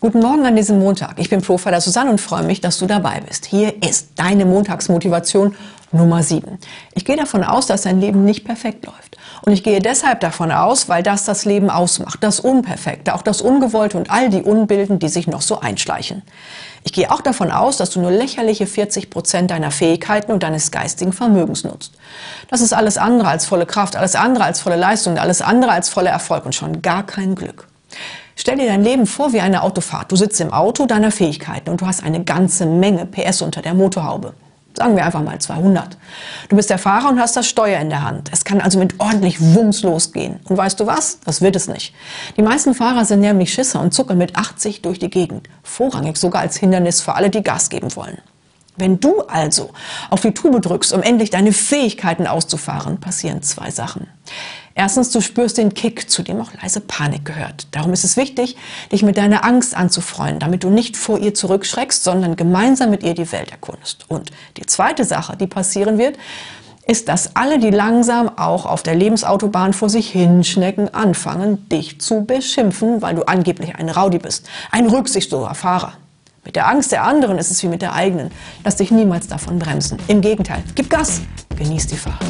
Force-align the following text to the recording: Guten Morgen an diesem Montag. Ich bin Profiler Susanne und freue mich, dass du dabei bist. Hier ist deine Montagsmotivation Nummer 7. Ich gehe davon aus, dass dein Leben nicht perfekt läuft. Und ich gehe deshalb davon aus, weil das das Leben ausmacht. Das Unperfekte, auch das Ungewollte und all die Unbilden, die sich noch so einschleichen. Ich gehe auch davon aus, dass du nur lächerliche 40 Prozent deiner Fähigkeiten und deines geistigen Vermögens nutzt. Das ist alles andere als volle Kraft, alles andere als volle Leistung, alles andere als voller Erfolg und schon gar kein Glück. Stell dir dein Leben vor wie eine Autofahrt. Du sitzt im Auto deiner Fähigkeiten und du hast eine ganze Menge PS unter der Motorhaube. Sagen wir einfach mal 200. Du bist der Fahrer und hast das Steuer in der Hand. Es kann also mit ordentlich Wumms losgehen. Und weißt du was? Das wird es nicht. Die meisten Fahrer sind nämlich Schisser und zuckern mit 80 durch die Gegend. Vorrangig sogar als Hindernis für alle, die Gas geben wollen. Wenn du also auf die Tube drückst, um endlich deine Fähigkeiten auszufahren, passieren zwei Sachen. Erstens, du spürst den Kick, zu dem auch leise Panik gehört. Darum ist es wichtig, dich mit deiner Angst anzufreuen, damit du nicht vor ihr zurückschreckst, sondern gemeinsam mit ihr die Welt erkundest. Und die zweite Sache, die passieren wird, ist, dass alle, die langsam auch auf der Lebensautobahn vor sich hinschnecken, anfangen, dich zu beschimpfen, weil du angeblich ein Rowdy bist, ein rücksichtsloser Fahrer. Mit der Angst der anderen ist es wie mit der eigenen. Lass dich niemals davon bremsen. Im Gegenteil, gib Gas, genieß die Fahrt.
Guten 0.00 0.20
Morgen 0.20 0.46
an 0.46 0.54
diesem 0.54 0.78
Montag. 0.78 1.14
Ich 1.18 1.28
bin 1.28 1.42
Profiler 1.42 1.80
Susanne 1.80 2.12
und 2.12 2.20
freue 2.20 2.44
mich, 2.44 2.60
dass 2.60 2.78
du 2.78 2.86
dabei 2.86 3.20
bist. 3.20 3.46
Hier 3.46 3.82
ist 3.82 4.10
deine 4.14 4.44
Montagsmotivation 4.44 5.56
Nummer 5.90 6.22
7. 6.22 6.56
Ich 6.94 7.04
gehe 7.04 7.16
davon 7.16 7.42
aus, 7.42 7.66
dass 7.66 7.82
dein 7.82 8.00
Leben 8.00 8.24
nicht 8.24 8.44
perfekt 8.44 8.86
läuft. 8.86 9.18
Und 9.42 9.54
ich 9.54 9.64
gehe 9.64 9.80
deshalb 9.80 10.20
davon 10.20 10.52
aus, 10.52 10.88
weil 10.88 11.02
das 11.02 11.24
das 11.24 11.44
Leben 11.44 11.68
ausmacht. 11.68 12.22
Das 12.22 12.38
Unperfekte, 12.38 13.12
auch 13.12 13.22
das 13.22 13.40
Ungewollte 13.40 13.98
und 13.98 14.08
all 14.08 14.30
die 14.30 14.42
Unbilden, 14.42 15.00
die 15.00 15.08
sich 15.08 15.26
noch 15.26 15.42
so 15.42 15.58
einschleichen. 15.58 16.22
Ich 16.84 16.92
gehe 16.92 17.10
auch 17.10 17.20
davon 17.20 17.50
aus, 17.50 17.76
dass 17.76 17.90
du 17.90 18.00
nur 18.00 18.12
lächerliche 18.12 18.68
40 18.68 19.10
Prozent 19.10 19.50
deiner 19.50 19.72
Fähigkeiten 19.72 20.30
und 20.30 20.44
deines 20.44 20.70
geistigen 20.70 21.12
Vermögens 21.12 21.64
nutzt. 21.64 21.94
Das 22.48 22.60
ist 22.60 22.72
alles 22.72 22.98
andere 22.98 23.30
als 23.30 23.46
volle 23.46 23.66
Kraft, 23.66 23.96
alles 23.96 24.14
andere 24.14 24.44
als 24.44 24.60
volle 24.60 24.76
Leistung, 24.76 25.18
alles 25.18 25.42
andere 25.42 25.72
als 25.72 25.88
voller 25.88 26.10
Erfolg 26.10 26.46
und 26.46 26.54
schon 26.54 26.82
gar 26.82 27.04
kein 27.04 27.34
Glück. 27.34 27.66
Stell 28.48 28.60
dir 28.60 28.68
dein 28.68 28.82
Leben 28.82 29.04
vor 29.04 29.34
wie 29.34 29.42
eine 29.42 29.62
Autofahrt. 29.62 30.10
Du 30.10 30.16
sitzt 30.16 30.40
im 30.40 30.54
Auto 30.54 30.86
deiner 30.86 31.10
Fähigkeiten 31.10 31.68
und 31.68 31.82
du 31.82 31.86
hast 31.86 32.02
eine 32.02 32.24
ganze 32.24 32.64
Menge 32.64 33.04
PS 33.04 33.42
unter 33.42 33.60
der 33.60 33.74
Motorhaube. 33.74 34.32
Sagen 34.72 34.96
wir 34.96 35.04
einfach 35.04 35.22
mal 35.22 35.38
200. 35.38 35.98
Du 36.48 36.56
bist 36.56 36.70
der 36.70 36.78
Fahrer 36.78 37.10
und 37.10 37.20
hast 37.20 37.36
das 37.36 37.46
Steuer 37.46 37.78
in 37.78 37.90
der 37.90 38.04
Hand. 38.04 38.30
Es 38.32 38.46
kann 38.46 38.62
also 38.62 38.78
mit 38.78 39.00
ordentlich 39.00 39.38
Wumms 39.38 39.82
losgehen. 39.82 40.40
Und 40.44 40.56
weißt 40.56 40.80
du 40.80 40.86
was? 40.86 41.20
Das 41.26 41.42
wird 41.42 41.56
es 41.56 41.68
nicht. 41.68 41.94
Die 42.38 42.42
meisten 42.42 42.72
Fahrer 42.72 43.04
sind 43.04 43.20
nämlich 43.20 43.52
Schisser 43.52 43.82
und 43.82 43.92
zuckern 43.92 44.16
mit 44.16 44.34
80 44.34 44.80
durch 44.80 44.98
die 44.98 45.10
Gegend. 45.10 45.46
Vorrangig 45.62 46.16
sogar 46.16 46.40
als 46.40 46.56
Hindernis 46.56 47.02
für 47.02 47.16
alle, 47.16 47.28
die 47.28 47.42
Gas 47.42 47.68
geben 47.68 47.94
wollen. 47.96 48.16
Wenn 48.78 48.98
du 48.98 49.20
also 49.22 49.72
auf 50.08 50.22
die 50.22 50.32
Tube 50.32 50.62
drückst, 50.62 50.94
um 50.94 51.02
endlich 51.02 51.28
deine 51.28 51.52
Fähigkeiten 51.52 52.26
auszufahren, 52.26 52.98
passieren 52.98 53.42
zwei 53.42 53.70
Sachen. 53.70 54.06
Erstens, 54.78 55.10
du 55.10 55.20
spürst 55.20 55.58
den 55.58 55.74
Kick, 55.74 56.08
zu 56.08 56.22
dem 56.22 56.40
auch 56.40 56.52
leise 56.62 56.80
Panik 56.80 57.24
gehört. 57.24 57.66
Darum 57.72 57.92
ist 57.92 58.04
es 58.04 58.16
wichtig, 58.16 58.54
dich 58.92 59.02
mit 59.02 59.16
deiner 59.16 59.44
Angst 59.44 59.76
anzufreuen, 59.76 60.38
damit 60.38 60.62
du 60.62 60.70
nicht 60.70 60.96
vor 60.96 61.18
ihr 61.18 61.34
zurückschreckst, 61.34 62.04
sondern 62.04 62.36
gemeinsam 62.36 62.90
mit 62.90 63.02
ihr 63.02 63.14
die 63.14 63.30
Welt 63.32 63.50
erkundest. 63.50 64.08
Und 64.08 64.30
die 64.56 64.66
zweite 64.66 65.04
Sache, 65.04 65.36
die 65.36 65.48
passieren 65.48 65.98
wird, 65.98 66.16
ist, 66.86 67.08
dass 67.08 67.34
alle, 67.34 67.58
die 67.58 67.70
langsam 67.70 68.30
auch 68.38 68.66
auf 68.66 68.84
der 68.84 68.94
Lebensautobahn 68.94 69.72
vor 69.72 69.90
sich 69.90 70.10
hinschnecken, 70.10 70.94
anfangen, 70.94 71.68
dich 71.68 72.00
zu 72.00 72.24
beschimpfen, 72.24 73.02
weil 73.02 73.16
du 73.16 73.26
angeblich 73.26 73.74
ein 73.74 73.88
Rowdy 73.88 74.18
bist, 74.18 74.48
ein 74.70 74.86
rücksichtsloser 74.86 75.56
Fahrer. 75.56 75.94
Mit 76.44 76.54
der 76.54 76.68
Angst 76.68 76.92
der 76.92 77.02
anderen 77.02 77.38
ist 77.38 77.50
es 77.50 77.60
wie 77.64 77.68
mit 77.68 77.82
der 77.82 77.94
eigenen. 77.94 78.30
Lass 78.62 78.76
dich 78.76 78.92
niemals 78.92 79.26
davon 79.26 79.58
bremsen. 79.58 79.98
Im 80.06 80.20
Gegenteil, 80.20 80.62
gib 80.76 80.88
Gas, 80.88 81.20
genieß 81.56 81.88
die 81.88 81.96
Fahrt. 81.96 82.24